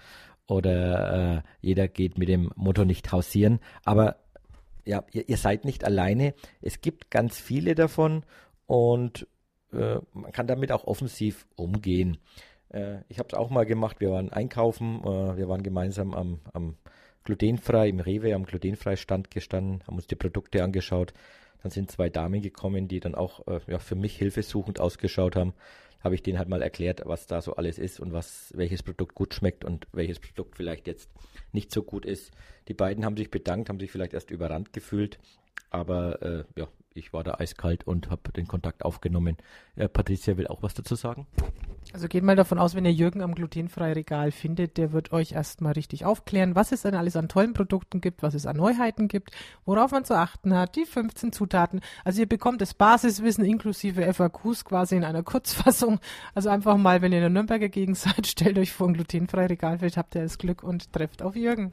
oder 0.47 1.38
äh, 1.38 1.43
jeder 1.61 1.88
geht 1.88 2.17
mit 2.17 2.28
dem 2.28 2.52
Motto 2.55 2.85
nicht 2.85 3.11
hausieren. 3.11 3.59
Aber 3.85 4.19
ja, 4.85 5.02
ihr, 5.11 5.28
ihr 5.28 5.37
seid 5.37 5.64
nicht 5.64 5.85
alleine. 5.85 6.33
Es 6.62 6.81
gibt 6.81 7.11
ganz 7.11 7.40
viele 7.40 7.75
davon 7.75 8.23
und 8.67 9.26
äh, 9.73 9.99
man 10.12 10.31
kann 10.31 10.47
damit 10.47 10.71
auch 10.71 10.85
offensiv 10.85 11.49
umgehen. 11.57 12.19
Äh, 12.71 12.99
ich 13.09 13.19
habe 13.19 13.29
es 13.29 13.35
auch 13.35 13.51
mal 13.51 13.67
gemacht. 13.67 14.01
Wir 14.01 14.11
waren 14.11 14.31
einkaufen, 14.31 15.01
äh, 15.03 15.37
wir 15.37 15.49
waren 15.49 15.63
gemeinsam 15.63 16.15
am, 16.15 16.41
am 16.53 16.77
glutenfrei, 17.25 17.89
im 17.89 18.01
Rewe 18.01 18.35
am 18.35 18.45
glutenfrei-Stand 18.45 19.31
gestanden, 19.31 19.83
haben 19.87 19.97
uns 19.97 20.07
die 20.07 20.17
Produkte 20.17 20.63
angeschaut. 20.63 21.13
Dann 21.63 21.71
sind 21.71 21.91
zwei 21.91 22.09
Damen 22.09 22.41
gekommen, 22.41 22.89
die 22.89 23.01
dann 23.01 23.15
auch 23.15 23.47
äh, 23.47 23.61
ja, 23.67 23.79
für 23.79 23.97
mich 23.97 24.17
hilfesuchend 24.17 24.81
ausgeschaut 24.81 25.37
haben. 25.37 25.55
habe 26.01 26.15
ich 26.15 26.23
denen 26.23 26.39
halt 26.39 26.49
mal 26.49 26.63
erklärt, 26.63 27.03
was 27.05 27.27
da 27.27 27.43
so 27.43 27.57
alles 27.57 27.79
ist 27.79 27.99
und 27.99 28.13
was 28.13 28.53
welches 28.57 28.83
Produkt 28.83 29.15
gut 29.15 29.35
schmeckt 29.35 29.65
und 29.65 29.89
welches 29.93 30.21
Produkt 30.21 30.57
vielleicht 30.57 30.87
jetzt 30.87 31.11
nicht 31.53 31.73
so 31.73 31.83
gut 31.83 32.07
ist. 32.07 32.31
Die 32.69 32.75
beiden 32.75 33.05
haben 33.05 33.17
sich 33.17 33.31
bedankt, 33.31 33.69
haben 33.69 33.81
sich 33.81 33.91
vielleicht 33.91 34.15
erst 34.15 34.31
überrannt 34.31 34.73
gefühlt, 34.73 35.19
aber 35.71 36.23
äh, 36.23 36.45
ja, 36.57 36.69
ich 36.99 37.12
war 37.12 37.25
da 37.25 37.35
eiskalt 37.38 37.87
und 37.87 38.11
habe 38.11 38.33
den 38.33 38.47
Kontakt 38.47 38.85
aufgenommen. 38.85 39.37
Äh, 39.77 39.88
Patricia 39.88 40.37
will 40.37 40.49
auch 40.49 40.62
was 40.62 40.75
dazu 40.75 40.95
sagen. 40.95 41.27
Also 41.93 42.09
geht 42.09 42.23
mal 42.23 42.37
davon 42.37 42.59
aus, 42.59 42.75
wenn 42.75 42.85
ihr 42.85 42.93
Jürgen 42.93 43.23
am 43.23 43.35
glutenfreien 43.35 43.95
Regal 43.95 44.31
findet, 44.31 44.77
der 44.77 44.93
wird 44.93 45.12
euch 45.12 45.33
erstmal 45.33 45.73
richtig 45.73 46.05
aufklären, 46.05 46.55
was 46.55 46.73
es 46.73 46.83
denn 46.83 46.95
alles 46.95 47.17
an 47.17 47.29
tollen 47.29 47.55
Produkten 47.55 48.00
gibt, 48.00 48.23
was 48.23 48.35
es 48.35 48.45
an 48.45 48.57
Neuheiten 48.57 49.09
gibt, 49.09 49.31
worauf 49.65 49.93
man 49.93 50.05
zu 50.05 50.15
achten 50.15 50.55
hat, 50.55 50.77
die 50.77 50.85
15 50.85 51.33
Zutaten. 51.33 51.81
Also 52.05 52.21
ihr 52.21 52.29
bekommt 52.29 52.61
das 52.61 52.75
Basiswissen 52.75 53.45
inklusive 53.45 54.12
FAQs 54.12 54.65
quasi 54.65 54.97
in 54.97 55.05
einer 55.05 55.23
Kurzfassung. 55.29 56.00
Also 56.35 56.50
einfach 56.50 56.77
mal, 56.77 57.00
wenn 57.00 57.12
ihr 57.12 57.19
in 57.19 57.23
der 57.23 57.31
Nürnberger 57.31 57.69
Gegend 57.69 57.97
seid, 57.97 58.27
stellt 58.27 58.59
euch 58.59 58.73
vor 58.73 58.88
ein 58.88 58.95
glutenfreies 58.95 59.50
Regal, 59.50 59.79
vielleicht 59.79 59.97
habt 59.97 60.15
ihr 60.15 60.23
das 60.23 60.37
Glück 60.37 60.62
und 60.62 60.93
trefft 60.93 61.23
auf 61.23 61.37
Jürgen. 61.37 61.73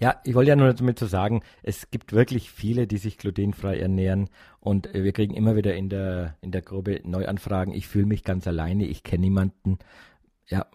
Ja, 0.00 0.20
ich 0.24 0.34
wollte 0.34 0.50
ja 0.50 0.56
nur 0.56 0.72
damit 0.72 0.98
zu 0.98 1.06
sagen, 1.06 1.42
es 1.62 1.90
gibt 1.90 2.12
wirklich 2.12 2.50
viele, 2.50 2.86
die 2.86 2.98
sich 2.98 3.16
glutenfrei 3.16 3.78
ernähren 3.78 4.28
und 4.60 4.92
äh, 4.94 5.04
wir 5.04 5.12
kriegen 5.12 5.34
immer 5.34 5.56
wieder 5.56 5.74
in 5.74 5.88
der, 5.88 6.36
in 6.40 6.50
der 6.50 6.62
Gruppe 6.62 7.00
Neuanfragen. 7.04 7.72
Ich 7.74 7.86
fühle 7.86 8.06
mich 8.06 8.24
ganz 8.24 8.46
alleine, 8.46 8.86
ich 8.86 9.02
kenne 9.02 9.22
niemanden. 9.22 9.78
Ja, 10.48 10.66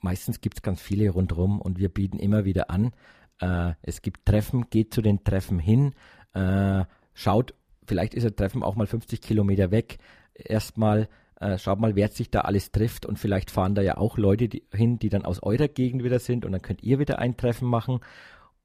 meistens 0.00 0.40
gibt 0.40 0.58
es 0.58 0.62
ganz 0.62 0.80
viele 0.80 1.08
rundherum 1.10 1.60
und 1.60 1.78
wir 1.78 1.88
bieten 1.88 2.18
immer 2.18 2.44
wieder 2.44 2.70
an. 2.70 2.92
Äh, 3.40 3.72
es 3.82 4.02
gibt 4.02 4.26
Treffen, 4.26 4.68
geht 4.68 4.92
zu 4.92 5.00
den 5.00 5.24
Treffen 5.24 5.58
hin, 5.58 5.94
äh, 6.34 6.84
schaut, 7.14 7.54
vielleicht 7.86 8.14
ist 8.14 8.24
ein 8.24 8.36
Treffen 8.36 8.62
auch 8.62 8.76
mal 8.76 8.86
50 8.86 9.20
Kilometer 9.20 9.70
weg. 9.70 9.98
Erstmal 10.34 11.08
äh, 11.42 11.58
schaut 11.58 11.80
mal, 11.80 11.96
wer 11.96 12.08
sich 12.08 12.30
da 12.30 12.42
alles 12.42 12.70
trifft 12.70 13.04
und 13.04 13.18
vielleicht 13.18 13.50
fahren 13.50 13.74
da 13.74 13.82
ja 13.82 13.96
auch 13.96 14.16
Leute 14.16 14.48
die, 14.48 14.62
hin, 14.72 14.98
die 14.98 15.08
dann 15.08 15.24
aus 15.24 15.42
eurer 15.42 15.68
Gegend 15.68 16.04
wieder 16.04 16.18
sind 16.18 16.44
und 16.44 16.52
dann 16.52 16.62
könnt 16.62 16.82
ihr 16.82 16.98
wieder 16.98 17.18
ein 17.18 17.36
Treffen 17.36 17.68
machen. 17.68 18.00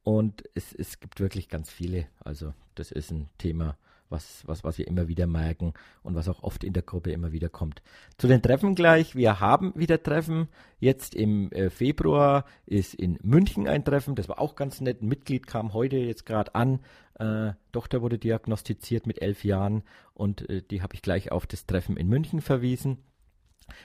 Und 0.07 0.45
es, 0.53 0.71
es 0.71 1.01
gibt 1.01 1.19
wirklich 1.19 1.49
ganz 1.49 1.69
viele. 1.69 2.07
Also 2.23 2.53
das 2.75 2.93
ist 2.93 3.11
ein 3.11 3.27
Thema, 3.37 3.75
was, 4.07 4.47
was, 4.47 4.63
was 4.63 4.77
wir 4.77 4.87
immer 4.87 5.09
wieder 5.09 5.27
merken 5.27 5.73
und 6.01 6.15
was 6.15 6.29
auch 6.29 6.43
oft 6.43 6.63
in 6.63 6.71
der 6.71 6.83
Gruppe 6.83 7.11
immer 7.11 7.33
wieder 7.33 7.49
kommt. 7.49 7.81
Zu 8.17 8.29
den 8.29 8.41
Treffen 8.41 8.73
gleich. 8.73 9.17
Wir 9.17 9.41
haben 9.41 9.73
wieder 9.75 10.01
Treffen. 10.01 10.47
Jetzt 10.79 11.13
im 11.13 11.51
äh, 11.51 11.69
Februar 11.69 12.45
ist 12.65 12.93
in 12.93 13.19
München 13.21 13.67
ein 13.67 13.83
Treffen. 13.83 14.15
Das 14.15 14.29
war 14.29 14.39
auch 14.39 14.55
ganz 14.55 14.79
nett. 14.79 15.01
Ein 15.01 15.09
Mitglied 15.09 15.45
kam 15.45 15.73
heute 15.73 15.97
jetzt 15.97 16.25
gerade 16.25 16.55
an. 16.55 16.79
Äh, 17.19 17.51
Tochter 17.73 18.01
wurde 18.01 18.17
diagnostiziert 18.17 19.07
mit 19.07 19.21
elf 19.21 19.43
Jahren 19.43 19.83
und 20.13 20.49
äh, 20.49 20.61
die 20.61 20.81
habe 20.81 20.95
ich 20.95 21.01
gleich 21.01 21.33
auf 21.33 21.45
das 21.47 21.65
Treffen 21.65 21.97
in 21.97 22.07
München 22.07 22.39
verwiesen. 22.39 22.99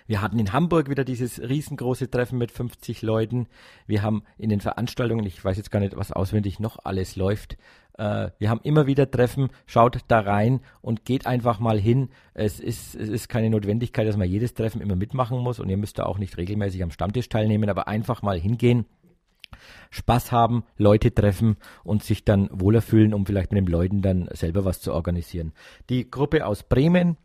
Wir 0.06 0.20
hatten 0.20 0.38
in 0.38 0.52
Hamburg 0.52 0.90
wieder 0.90 1.04
dieses 1.04 1.40
riesengroße 1.40 2.10
Treffen 2.10 2.38
mit 2.38 2.50
50 2.50 3.02
Leuten. 3.02 3.46
Wir 3.86 4.02
haben 4.02 4.24
in 4.36 4.50
den 4.50 4.60
Veranstaltungen, 4.60 5.24
ich 5.24 5.42
weiß 5.42 5.56
jetzt 5.56 5.70
gar 5.70 5.80
nicht, 5.80 5.96
was 5.96 6.12
auswendig 6.12 6.60
noch 6.60 6.78
alles 6.84 7.16
läuft, 7.16 7.56
äh, 7.98 8.30
wir 8.38 8.50
haben 8.50 8.60
immer 8.62 8.86
wieder 8.86 9.10
Treffen, 9.10 9.50
schaut 9.66 10.00
da 10.08 10.20
rein 10.20 10.60
und 10.80 11.04
geht 11.04 11.26
einfach 11.26 11.60
mal 11.60 11.78
hin. 11.78 12.08
Es 12.34 12.60
ist, 12.60 12.94
es 12.94 13.08
ist 13.08 13.28
keine 13.28 13.50
Notwendigkeit, 13.50 14.06
dass 14.06 14.16
man 14.16 14.28
jedes 14.28 14.54
Treffen 14.54 14.80
immer 14.80 14.96
mitmachen 14.96 15.38
muss 15.38 15.60
und 15.60 15.68
ihr 15.68 15.76
müsst 15.76 15.98
da 15.98 16.04
auch 16.04 16.18
nicht 16.18 16.36
regelmäßig 16.36 16.82
am 16.82 16.90
Stammtisch 16.90 17.28
teilnehmen, 17.28 17.68
aber 17.68 17.88
einfach 17.88 18.22
mal 18.22 18.38
hingehen. 18.38 18.86
Spaß 19.90 20.32
haben, 20.32 20.64
Leute 20.76 21.14
treffen 21.14 21.56
und 21.84 22.02
sich 22.02 22.24
dann 22.24 22.48
wohler 22.52 22.80
fühlen, 22.80 23.12
um 23.12 23.26
vielleicht 23.26 23.52
mit 23.52 23.66
den 23.66 23.72
Leuten 23.72 24.00
dann 24.00 24.28
selber 24.32 24.64
was 24.64 24.80
zu 24.80 24.92
organisieren. 24.92 25.52
Die 25.90 26.10
Gruppe 26.10 26.46
aus 26.46 26.62
Bremen, 26.62 27.18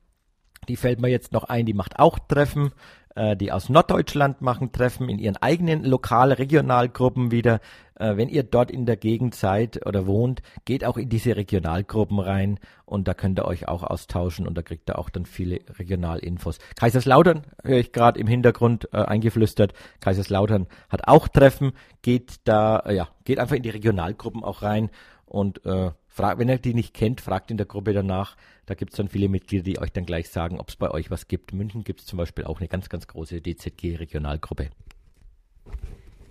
die 0.67 0.75
fällt 0.75 0.99
mir 1.01 1.09
jetzt 1.09 1.31
noch 1.33 1.43
ein, 1.45 1.65
die 1.65 1.73
macht 1.73 1.99
auch 1.99 2.19
Treffen. 2.19 2.71
Äh, 3.17 3.35
die 3.35 3.51
aus 3.51 3.67
Norddeutschland 3.69 4.41
machen 4.41 4.71
Treffen 4.71 5.09
in 5.09 5.17
ihren 5.17 5.37
eigenen 5.37 5.83
Lokal-Regionalgruppen 5.83 7.31
wieder. 7.31 7.61
Äh, 7.95 8.15
wenn 8.15 8.29
ihr 8.29 8.43
dort 8.43 8.69
in 8.69 8.85
der 8.85 8.95
Gegend 8.95 9.33
seid 9.33 9.87
oder 9.87 10.05
wohnt, 10.05 10.43
geht 10.65 10.85
auch 10.85 10.97
in 10.97 11.09
diese 11.09 11.35
Regionalgruppen 11.35 12.19
rein 12.19 12.59
und 12.85 13.07
da 13.07 13.15
könnt 13.15 13.39
ihr 13.39 13.45
euch 13.45 13.67
auch 13.67 13.81
austauschen 13.81 14.45
und 14.45 14.55
da 14.55 14.61
kriegt 14.61 14.87
ihr 14.87 14.99
auch 14.99 15.09
dann 15.09 15.25
viele 15.25 15.61
Regionalinfos. 15.79 16.59
Kaiserslautern 16.79 17.41
höre 17.63 17.79
ich 17.79 17.91
gerade 17.91 18.19
im 18.19 18.27
Hintergrund 18.27 18.87
äh, 18.93 18.97
eingeflüstert. 18.97 19.73
Kaiserslautern 19.99 20.67
hat 20.87 21.07
auch 21.07 21.27
Treffen, 21.27 21.71
geht 22.03 22.35
da, 22.43 22.81
äh, 22.85 22.95
ja, 22.97 23.07
geht 23.25 23.39
einfach 23.39 23.55
in 23.55 23.63
die 23.63 23.71
Regionalgruppen 23.71 24.43
auch 24.43 24.61
rein 24.61 24.91
und 25.27 25.65
äh, 25.65 25.91
frag, 26.07 26.39
wenn 26.39 26.49
ihr 26.49 26.57
die 26.57 26.73
nicht 26.73 26.93
kennt, 26.93 27.21
fragt 27.21 27.51
in 27.51 27.57
der 27.57 27.65
Gruppe 27.65 27.93
danach. 27.93 28.35
Da 28.65 28.73
gibt 28.73 28.93
es 28.93 28.97
dann 28.97 29.09
viele 29.09 29.29
Mitglieder, 29.29 29.63
die 29.63 29.79
euch 29.79 29.91
dann 29.91 30.05
gleich 30.05 30.29
sagen, 30.29 30.59
ob 30.59 30.69
es 30.69 30.75
bei 30.75 30.89
euch 30.89 31.11
was 31.11 31.27
gibt. 31.27 31.51
In 31.51 31.59
München 31.59 31.83
gibt 31.83 31.99
es 31.99 32.05
zum 32.05 32.17
Beispiel 32.17 32.45
auch 32.45 32.59
eine 32.59 32.67
ganz, 32.67 32.89
ganz 32.89 33.07
große 33.07 33.41
DZG-Regionalgruppe. 33.41 34.69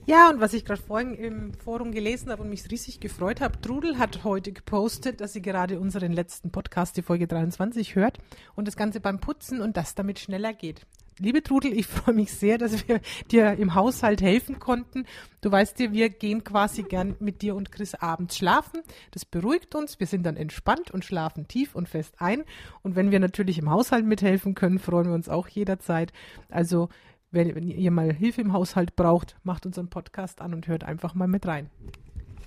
Ja, 0.07 0.31
und 0.31 0.41
was 0.41 0.55
ich 0.55 0.65
gerade 0.65 0.81
vorhin 0.81 1.15
im 1.15 1.53
Forum 1.55 1.91
gelesen 1.91 2.31
habe 2.31 2.43
und 2.43 2.49
mich 2.49 2.71
riesig 2.71 3.01
gefreut 3.01 3.41
habe, 3.41 3.61
Trudel 3.61 3.99
hat 3.99 4.23
heute 4.23 4.53
gepostet, 4.53 5.21
dass 5.21 5.33
sie 5.33 5.43
gerade 5.43 5.81
unseren 5.81 6.13
letzten 6.13 6.51
Podcast, 6.51 6.97
die 6.97 7.03
Folge 7.03 7.27
23, 7.27 7.97
hört 7.97 8.19
und 8.55 8.69
das 8.69 8.77
Ganze 8.77 9.01
beim 9.01 9.19
Putzen 9.19 9.61
und 9.61 9.77
das 9.77 9.97
damit 9.97 10.21
schneller 10.21 10.53
geht. 10.53 10.87
Liebe 11.19 11.43
Trudel, 11.43 11.73
ich 11.73 11.87
freue 11.87 12.15
mich 12.15 12.33
sehr, 12.33 12.59
dass 12.59 12.87
wir 12.89 13.01
dir 13.31 13.53
im 13.55 13.75
Haushalt 13.75 14.21
helfen 14.21 14.59
konnten. 14.59 15.07
Du 15.41 15.51
weißt 15.51 15.81
ja, 15.81 15.93
wir 15.93 16.11
gehen 16.11 16.45
quasi 16.45 16.83
gern 16.83 17.17
mit 17.21 17.41
dir 17.41 17.55
und 17.55 17.73
Chris 17.73 17.95
abends 17.95 18.37
schlafen. 18.37 18.83
Das 19.13 19.25
beruhigt 19.25 19.75
uns. 19.75 19.99
Wir 19.99 20.07
sind 20.07 20.25
dann 20.25 20.37
entspannt 20.37 20.91
und 20.91 21.05
schlafen 21.05 21.49
tief 21.49 21.75
und 21.75 21.89
fest 21.89 22.17
ein. 22.19 22.45
Und 22.83 22.97
wenn 22.97 23.11
wir 23.11 23.21
natürlich 23.21 23.59
im 23.59 23.71
Haushalt 23.71 24.05
mithelfen 24.05 24.55
können, 24.55 24.79
freuen 24.79 25.07
wir 25.07 25.15
uns 25.15 25.29
auch 25.29 25.49
jederzeit. 25.49 26.13
Also, 26.51 26.89
wenn, 27.31 27.55
wenn 27.55 27.69
ihr 27.69 27.91
mal 27.91 28.13
Hilfe 28.13 28.43
im 28.43 28.53
Haushalt 28.53 28.95
braucht, 28.95 29.37
macht 29.43 29.67
unseren 29.67 29.89
Podcast 29.89 30.41
an 30.41 30.55
und 30.55 30.69
hört 30.69 30.85
einfach 30.85 31.15
mal 31.15 31.29
mit 31.29 31.47
rein. 31.47 31.71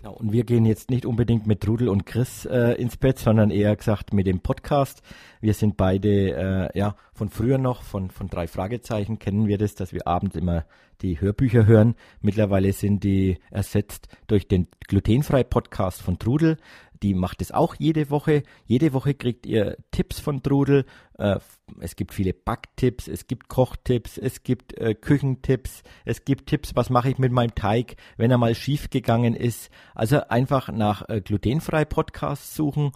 Genau, 0.02 0.14
und 0.14 0.32
wir 0.32 0.46
gehen 0.46 0.66
jetzt 0.66 0.90
nicht 0.90 1.06
unbedingt 1.06 1.46
mit 1.46 1.68
Rudel 1.68 1.90
und 1.90 2.06
Chris 2.06 2.46
äh, 2.46 2.72
ins 2.76 2.96
Bett, 2.96 3.20
sondern 3.20 3.52
eher 3.52 3.76
gesagt 3.76 4.14
mit 4.14 4.28
dem 4.28 4.40
Podcast. 4.40 5.02
Wir 5.42 5.54
sind 5.54 5.76
beide, 5.76 6.70
äh, 6.74 6.78
ja, 6.78 6.96
von 7.14 7.28
früher 7.28 7.58
noch, 7.58 7.84
von, 7.84 8.10
von 8.10 8.30
drei 8.30 8.48
Fragezeichen 8.48 9.20
kennen 9.20 9.48
wir 9.48 9.58
das, 9.58 9.76
dass 9.76 9.92
wir 9.92 10.08
abends 10.08 10.38
immer 10.38 10.64
die 11.02 11.20
Hörbücher 11.20 11.66
hören. 11.66 11.96
Mittlerweile 12.22 12.72
sind 12.72 13.04
die 13.04 13.40
ersetzt 13.52 14.08
durch 14.28 14.48
den 14.48 14.68
glutenfrei 14.88 15.44
Podcast 15.44 16.02
von 16.02 16.18
Trudel 16.18 16.56
die 17.04 17.14
macht 17.14 17.42
es 17.42 17.52
auch 17.52 17.76
jede 17.78 18.10
Woche. 18.10 18.44
Jede 18.66 18.94
Woche 18.94 19.14
kriegt 19.14 19.46
ihr 19.46 19.78
Tipps 19.92 20.20
von 20.20 20.44
Trudel. 20.44 20.86
Äh, 21.18 21.40
es 21.80 21.96
gibt 21.96 22.14
viele 22.14 22.34
Backtipps, 22.34 23.08
es 23.08 23.28
gibt 23.28 23.48
Kochtipps, 23.48 24.18
es 24.18 24.44
gibt 24.44 24.78
äh, 24.78 24.94
Küchentipps, 24.96 25.84
es 26.06 26.26
gibt 26.26 26.48
Tipps, 26.48 26.76
was 26.76 26.90
mache 26.90 27.10
ich 27.10 27.18
mit 27.18 27.32
meinem 27.32 27.56
Teig, 27.56 27.96
wenn 28.18 28.32
er 28.32 28.38
mal 28.38 28.56
schief 28.56 28.90
gegangen 28.90 29.36
ist. 29.36 29.70
Also 29.96 30.22
einfach 30.28 30.72
nach 30.72 31.08
äh, 31.08 31.22
glutenfrei 31.22 31.86
Podcasts 31.86 32.56
suchen. 32.56 32.92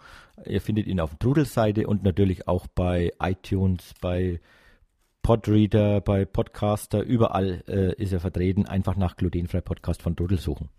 Ihr 0.46 0.62
findet 0.62 0.88
ihn 0.88 1.00
auf 1.00 1.12
der 1.12 1.20
Trudel-Seite 1.20 1.88
und 1.88 2.04
natürlich 2.04 2.48
auch 2.48 2.68
bei 2.68 3.12
iTunes, 3.22 3.94
bei 4.02 4.42
Podreader, 5.22 6.02
bei 6.02 6.26
Podcaster, 6.26 7.02
überall 7.02 7.64
äh, 7.68 7.94
ist 8.02 8.12
er 8.12 8.20
vertreten. 8.20 8.66
Einfach 8.66 8.98
nach 8.98 9.16
glutenfrei 9.16 9.62
Podcast 9.62 10.02
von 10.02 10.18
Trudel 10.18 10.38
suchen. 10.38 10.70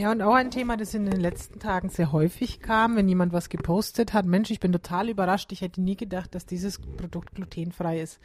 Ja, 0.00 0.12
und 0.12 0.22
auch 0.22 0.34
ein 0.34 0.52
Thema, 0.52 0.76
das 0.76 0.94
in 0.94 1.06
den 1.06 1.18
letzten 1.18 1.58
Tagen 1.58 1.88
sehr 1.88 2.12
häufig 2.12 2.60
kam, 2.60 2.94
wenn 2.94 3.08
jemand 3.08 3.32
was 3.32 3.48
gepostet 3.48 4.12
hat. 4.12 4.26
Mensch, 4.26 4.48
ich 4.48 4.60
bin 4.60 4.70
total 4.70 5.08
überrascht. 5.08 5.50
Ich 5.50 5.60
hätte 5.60 5.80
nie 5.80 5.96
gedacht, 5.96 6.36
dass 6.36 6.46
dieses 6.46 6.78
Produkt 6.78 7.34
glutenfrei 7.34 8.00
ist. 8.00 8.20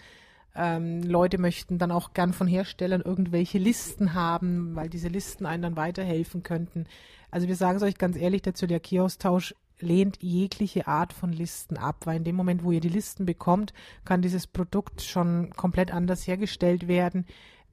Ähm, 0.55 1.01
Leute 1.01 1.39
möchten 1.39 1.79
dann 1.79 1.89
auch 1.89 2.13
gern 2.13 2.31
von 2.31 2.45
Herstellern 2.45 3.01
irgendwelche 3.01 3.57
Listen 3.57 4.13
haben, 4.13 4.75
weil 4.75 4.87
diese 4.87 5.07
Listen 5.07 5.47
einen 5.47 5.63
dann 5.63 5.75
weiterhelfen 5.75 6.43
könnten. 6.43 6.85
Also 7.31 7.47
wir 7.47 7.55
sagen 7.55 7.77
es 7.77 7.83
euch 7.83 7.97
ganz 7.97 8.17
ehrlich, 8.17 8.43
der 8.43 8.53
Zöliakieaustausch 8.53 9.55
lehnt 9.79 10.21
jegliche 10.21 10.85
Art 10.85 11.11
von 11.11 11.33
Listen 11.33 11.77
ab, 11.77 12.05
weil 12.05 12.17
in 12.17 12.23
dem 12.23 12.35
Moment, 12.35 12.63
wo 12.63 12.71
ihr 12.71 12.81
die 12.81 12.89
Listen 12.89 13.25
bekommt, 13.25 13.73
kann 14.05 14.21
dieses 14.21 14.45
Produkt 14.45 15.01
schon 15.01 15.49
komplett 15.55 15.91
anders 15.91 16.27
hergestellt 16.27 16.87
werden. 16.87 17.25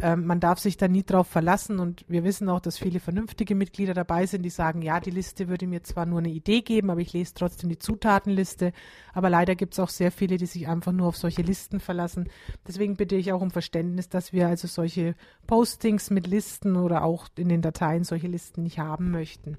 Ähm, 0.03 0.27
man 0.27 0.41
darf 0.41 0.59
sich 0.59 0.77
da 0.77 0.89
nie 0.89 1.03
drauf 1.03 1.27
verlassen 1.27 1.79
und 1.79 2.05
wir 2.09 2.25
wissen 2.25 2.49
auch, 2.49 2.61
dass 2.61 2.79
viele 2.79 3.01
vernünftige 3.01 3.55
Mitglieder 3.55 3.95
dabei 3.95 4.27
sind, 4.27 4.43
die 4.43 4.51
sagen, 4.51 4.83
ja, 4.83 5.01
die 5.01 5.11
Liste 5.11 5.49
würde 5.49 5.67
mir 5.67 5.83
zwar 5.83 6.07
nur 6.07 6.21
eine 6.21 6.31
Idee 6.31 6.63
geben, 6.63 6.91
aber 6.91 7.01
ich 7.01 7.13
lese 7.13 7.35
trotzdem 7.35 7.69
die 7.69 7.79
Zutatenliste. 7.79 8.73
Aber 9.13 9.31
leider 9.31 9.55
gibt 9.55 9.75
es 9.75 9.81
auch 9.81 9.89
sehr 9.89 10.11
viele, 10.11 10.37
die 10.37 10.47
sich 10.47 10.69
einfach 10.69 10.93
nur 10.93 11.09
auf 11.09 11.17
solche 11.17 11.43
Listen 11.43 11.81
verlassen. 11.81 12.29
Deswegen 12.67 12.97
bitte 12.97 13.17
ich 13.17 13.33
auch 13.33 13.41
um 13.41 13.51
Verständnis, 13.51 14.09
dass 14.09 14.33
wir 14.33 14.49
also 14.49 14.69
solche 14.69 15.15
Postings 15.47 16.11
mit 16.11 16.27
Listen 16.27 16.77
oder 16.77 17.05
auch 17.05 17.29
in 17.37 17.49
den 17.49 17.63
Dateien 17.63 18.05
solche 18.05 18.29
Listen 18.29 18.63
nicht 18.63 18.79
haben 18.79 19.11
möchten 19.11 19.59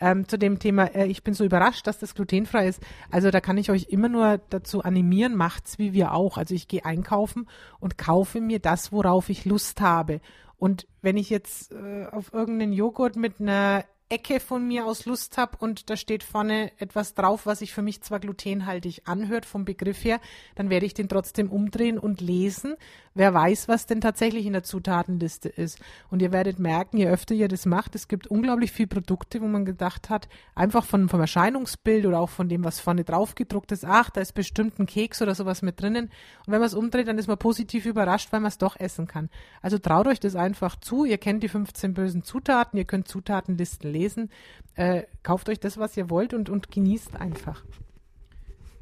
ähm, 0.00 0.26
zu 0.26 0.38
dem 0.38 0.58
Thema, 0.58 0.86
äh, 0.94 1.06
ich 1.06 1.22
bin 1.22 1.34
so 1.34 1.44
überrascht, 1.44 1.86
dass 1.86 1.98
das 1.98 2.14
glutenfrei 2.14 2.66
ist. 2.66 2.82
Also 3.10 3.30
da 3.30 3.40
kann 3.40 3.58
ich 3.58 3.70
euch 3.70 3.88
immer 3.90 4.08
nur 4.08 4.40
dazu 4.50 4.82
animieren, 4.82 5.36
macht's 5.36 5.78
wie 5.78 5.92
wir 5.92 6.12
auch. 6.12 6.38
Also 6.38 6.54
ich 6.54 6.68
gehe 6.68 6.84
einkaufen 6.84 7.48
und 7.78 7.98
kaufe 7.98 8.40
mir 8.40 8.58
das, 8.58 8.92
worauf 8.92 9.28
ich 9.28 9.44
Lust 9.44 9.80
habe. 9.80 10.20
Und 10.56 10.86
wenn 11.02 11.16
ich 11.16 11.30
jetzt 11.30 11.72
äh, 11.72 12.06
auf 12.10 12.32
irgendeinen 12.32 12.72
Joghurt 12.72 13.16
mit 13.16 13.40
einer 13.40 13.84
Ecke 14.10 14.40
von 14.40 14.66
mir 14.66 14.86
aus 14.86 15.06
Lust 15.06 15.38
habe 15.38 15.56
und 15.58 15.88
da 15.88 15.96
steht 15.96 16.24
vorne 16.24 16.72
etwas 16.78 17.14
drauf, 17.14 17.46
was 17.46 17.60
sich 17.60 17.72
für 17.72 17.80
mich 17.80 18.02
zwar 18.02 18.18
glutenhaltig 18.18 19.02
anhört 19.04 19.46
vom 19.46 19.64
Begriff 19.64 20.04
her, 20.04 20.20
dann 20.56 20.68
werde 20.68 20.84
ich 20.84 20.94
den 20.94 21.08
trotzdem 21.08 21.48
umdrehen 21.48 21.96
und 21.96 22.20
lesen. 22.20 22.74
Wer 23.14 23.32
weiß, 23.32 23.68
was 23.68 23.86
denn 23.86 24.00
tatsächlich 24.00 24.46
in 24.46 24.52
der 24.52 24.62
Zutatenliste 24.62 25.48
ist. 25.48 25.80
Und 26.10 26.22
ihr 26.22 26.32
werdet 26.32 26.58
merken, 26.58 26.96
je 26.96 27.06
öfter 27.06 27.34
ihr 27.34 27.48
das 27.48 27.66
macht, 27.66 27.94
es 27.94 28.08
gibt 28.08 28.26
unglaublich 28.26 28.72
viele 28.72 28.88
Produkte, 28.88 29.40
wo 29.40 29.46
man 29.46 29.64
gedacht 29.64 30.10
hat, 30.10 30.28
einfach 30.54 30.84
von, 30.84 31.08
vom 31.08 31.20
Erscheinungsbild 31.20 32.06
oder 32.06 32.18
auch 32.18 32.30
von 32.30 32.48
dem, 32.48 32.64
was 32.64 32.80
vorne 32.80 33.04
drauf 33.04 33.36
gedruckt 33.36 33.70
ist, 33.72 33.84
ach, 33.84 34.10
da 34.10 34.20
ist 34.20 34.32
bestimmt 34.32 34.78
ein 34.78 34.86
Keks 34.86 35.22
oder 35.22 35.34
sowas 35.36 35.62
mit 35.62 35.80
drinnen. 35.80 36.06
Und 36.46 36.52
wenn 36.52 36.60
man 36.60 36.66
es 36.66 36.74
umdreht, 36.74 37.06
dann 37.06 37.18
ist 37.18 37.28
man 37.28 37.38
positiv 37.38 37.86
überrascht, 37.86 38.32
weil 38.32 38.40
man 38.40 38.48
es 38.48 38.58
doch 38.58 38.78
essen 38.78 39.06
kann. 39.06 39.30
Also 39.62 39.78
traut 39.78 40.08
euch 40.08 40.18
das 40.18 40.34
einfach 40.34 40.76
zu. 40.76 41.04
Ihr 41.04 41.18
kennt 41.18 41.42
die 41.42 41.48
15 41.48 41.94
bösen 41.94 42.24
Zutaten, 42.24 42.76
ihr 42.76 42.84
könnt 42.84 43.06
Zutatenlisten 43.06 43.90
lesen 43.90 43.99
lesen. 44.00 44.30
Äh, 44.74 45.04
kauft 45.22 45.48
euch 45.48 45.60
das, 45.60 45.78
was 45.78 45.96
ihr 45.96 46.10
wollt 46.10 46.34
und, 46.34 46.48
und 46.48 46.70
genießt 46.70 47.16
einfach. 47.16 47.64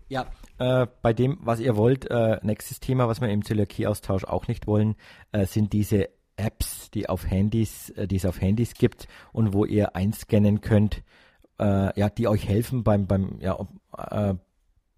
Ja, 0.08 0.26
äh, 0.58 0.86
bei 1.02 1.12
dem, 1.12 1.38
was 1.42 1.60
ihr 1.60 1.76
wollt, 1.76 2.10
äh, 2.10 2.38
nächstes 2.42 2.80
Thema, 2.80 3.08
was 3.08 3.20
wir 3.20 3.28
im 3.28 3.44
Zöliakie-Austausch 3.44 4.24
auch 4.24 4.48
nicht 4.48 4.66
wollen, 4.66 4.96
äh, 5.32 5.44
sind 5.44 5.72
diese 5.72 6.08
Apps, 6.36 6.90
die 6.90 7.08
auf 7.08 7.30
Handys, 7.30 7.90
äh, 7.90 8.06
die 8.06 8.16
es 8.16 8.24
auf 8.24 8.40
Handys 8.40 8.74
gibt 8.74 9.06
und 9.32 9.52
wo 9.52 9.64
ihr 9.64 9.94
einscannen 9.96 10.60
könnt, 10.60 11.02
äh, 11.58 11.98
ja, 11.98 12.08
die 12.08 12.28
euch 12.28 12.48
helfen 12.48 12.84
beim, 12.84 13.06
beim, 13.06 13.38
ja, 13.40 13.58
äh, 13.96 14.34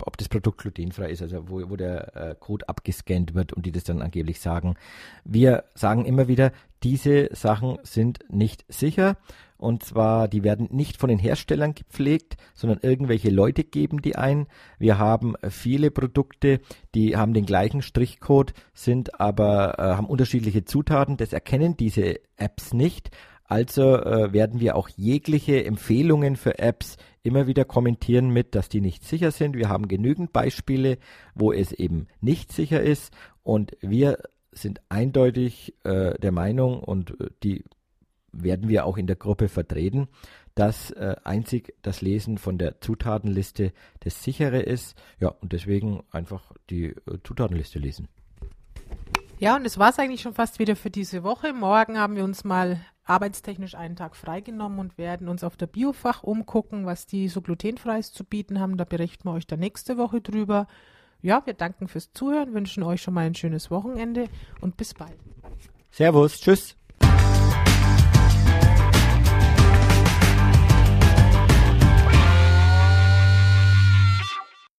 ob 0.02 0.16
das 0.16 0.28
Produkt 0.28 0.58
glutenfrei 0.62 1.10
ist, 1.10 1.20
also 1.20 1.50
wo, 1.50 1.68
wo 1.68 1.76
der 1.76 2.34
Code 2.40 2.66
abgescannt 2.70 3.34
wird 3.34 3.52
und 3.52 3.66
die 3.66 3.72
das 3.72 3.84
dann 3.84 4.00
angeblich 4.00 4.40
sagen. 4.40 4.76
Wir 5.24 5.64
sagen 5.74 6.06
immer 6.06 6.26
wieder, 6.26 6.52
diese 6.82 7.28
Sachen 7.36 7.76
sind 7.82 8.20
nicht 8.30 8.64
sicher 8.72 9.18
und 9.60 9.84
zwar, 9.84 10.26
die 10.26 10.42
werden 10.42 10.68
nicht 10.70 10.96
von 10.96 11.08
den 11.08 11.18
Herstellern 11.18 11.74
gepflegt, 11.74 12.36
sondern 12.54 12.80
irgendwelche 12.82 13.30
Leute 13.30 13.62
geben 13.62 14.02
die 14.02 14.16
ein. 14.16 14.46
Wir 14.78 14.98
haben 14.98 15.34
viele 15.48 15.90
Produkte, 15.90 16.60
die 16.94 17.16
haben 17.16 17.34
den 17.34 17.46
gleichen 17.46 17.82
Strichcode, 17.82 18.54
sind 18.72 19.20
aber, 19.20 19.78
äh, 19.78 19.82
haben 19.82 20.06
unterschiedliche 20.06 20.64
Zutaten. 20.64 21.16
Das 21.16 21.32
erkennen 21.32 21.76
diese 21.76 22.20
Apps 22.36 22.72
nicht. 22.72 23.10
Also 23.44 23.96
äh, 23.96 24.32
werden 24.32 24.60
wir 24.60 24.76
auch 24.76 24.88
jegliche 24.88 25.64
Empfehlungen 25.64 26.36
für 26.36 26.58
Apps 26.58 26.96
immer 27.22 27.46
wieder 27.46 27.64
kommentieren 27.64 28.30
mit, 28.30 28.54
dass 28.54 28.68
die 28.68 28.80
nicht 28.80 29.04
sicher 29.04 29.30
sind. 29.30 29.56
Wir 29.56 29.68
haben 29.68 29.88
genügend 29.88 30.32
Beispiele, 30.32 30.98
wo 31.34 31.52
es 31.52 31.72
eben 31.72 32.06
nicht 32.20 32.52
sicher 32.52 32.80
ist 32.80 33.12
und 33.42 33.76
wir 33.80 34.18
sind 34.52 34.80
eindeutig 34.88 35.74
äh, 35.84 36.18
der 36.18 36.32
Meinung 36.32 36.80
und 36.80 37.20
äh, 37.20 37.30
die 37.42 37.64
werden 38.32 38.68
wir 38.68 38.86
auch 38.86 38.96
in 38.96 39.06
der 39.06 39.16
Gruppe 39.16 39.48
vertreten, 39.48 40.08
dass 40.54 40.90
äh, 40.90 41.16
einzig 41.24 41.74
das 41.82 42.00
Lesen 42.00 42.38
von 42.38 42.58
der 42.58 42.80
Zutatenliste 42.80 43.72
das 44.00 44.22
sichere 44.22 44.60
ist. 44.60 44.96
Ja, 45.18 45.28
und 45.28 45.52
deswegen 45.52 46.02
einfach 46.10 46.52
die 46.68 46.86
äh, 46.86 46.94
Zutatenliste 47.24 47.78
lesen. 47.78 48.08
Ja, 49.38 49.56
und 49.56 49.64
das 49.64 49.78
war 49.78 49.90
es 49.90 49.98
eigentlich 49.98 50.20
schon 50.20 50.34
fast 50.34 50.58
wieder 50.58 50.76
für 50.76 50.90
diese 50.90 51.22
Woche. 51.22 51.52
Morgen 51.54 51.98
haben 51.98 52.16
wir 52.16 52.24
uns 52.24 52.44
mal 52.44 52.80
arbeitstechnisch 53.04 53.74
einen 53.74 53.96
Tag 53.96 54.14
freigenommen 54.16 54.78
und 54.78 54.98
werden 54.98 55.28
uns 55.28 55.42
auf 55.42 55.56
der 55.56 55.66
Biofach 55.66 56.22
umgucken, 56.22 56.86
was 56.86 57.06
die 57.06 57.28
so 57.28 57.40
glutenfreies 57.40 58.12
zu 58.12 58.24
bieten 58.24 58.60
haben. 58.60 58.76
Da 58.76 58.84
berichten 58.84 59.28
wir 59.28 59.32
euch 59.32 59.46
dann 59.46 59.60
nächste 59.60 59.96
Woche 59.96 60.20
drüber. 60.20 60.66
Ja, 61.22 61.42
wir 61.44 61.54
danken 61.54 61.88
fürs 61.88 62.12
Zuhören, 62.12 62.54
wünschen 62.54 62.82
euch 62.82 63.02
schon 63.02 63.14
mal 63.14 63.26
ein 63.26 63.34
schönes 63.34 63.70
Wochenende 63.70 64.28
und 64.60 64.76
bis 64.76 64.94
bald. 64.94 65.18
Servus, 65.90 66.40
tschüss. 66.40 66.79